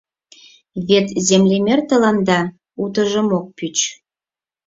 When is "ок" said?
3.37-3.47